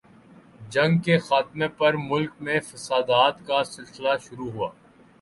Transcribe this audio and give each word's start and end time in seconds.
جنگ 0.71 0.97
کے 0.99 1.17
خاتمہ 1.17 1.67
پر 1.77 1.93
ملک 1.99 2.31
میں 2.39 2.59
فسادات 2.61 3.45
کا 3.47 3.63
سلسلہ 3.65 4.17
شروع 4.21 4.49
ہوا۔ 4.51 4.69